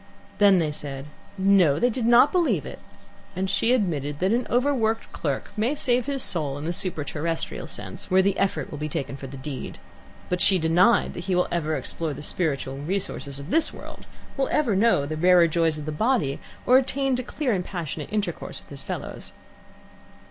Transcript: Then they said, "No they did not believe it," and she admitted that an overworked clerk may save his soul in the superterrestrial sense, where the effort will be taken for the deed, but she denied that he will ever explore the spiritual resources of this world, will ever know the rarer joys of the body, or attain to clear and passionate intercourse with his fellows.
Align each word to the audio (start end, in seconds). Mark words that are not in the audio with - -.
Then 0.39 0.57
they 0.57 0.71
said, 0.71 1.05
"No 1.37 1.77
they 1.77 1.91
did 1.91 2.07
not 2.07 2.31
believe 2.31 2.65
it," 2.65 2.79
and 3.35 3.47
she 3.47 3.71
admitted 3.71 4.17
that 4.17 4.33
an 4.33 4.47
overworked 4.49 5.11
clerk 5.11 5.51
may 5.55 5.75
save 5.75 6.07
his 6.07 6.23
soul 6.23 6.57
in 6.57 6.63
the 6.63 6.73
superterrestrial 6.73 7.67
sense, 7.69 8.09
where 8.09 8.23
the 8.23 8.35
effort 8.39 8.71
will 8.71 8.79
be 8.79 8.89
taken 8.89 9.15
for 9.15 9.27
the 9.27 9.37
deed, 9.37 9.77
but 10.27 10.41
she 10.41 10.57
denied 10.57 11.13
that 11.13 11.25
he 11.25 11.35
will 11.35 11.47
ever 11.51 11.75
explore 11.75 12.15
the 12.15 12.23
spiritual 12.23 12.77
resources 12.79 13.37
of 13.37 13.51
this 13.51 13.71
world, 13.71 14.07
will 14.37 14.49
ever 14.51 14.75
know 14.75 15.05
the 15.05 15.15
rarer 15.17 15.47
joys 15.47 15.77
of 15.77 15.85
the 15.85 15.91
body, 15.91 16.39
or 16.65 16.79
attain 16.79 17.15
to 17.15 17.21
clear 17.21 17.53
and 17.53 17.63
passionate 17.63 18.11
intercourse 18.11 18.59
with 18.59 18.69
his 18.69 18.81
fellows. 18.81 19.33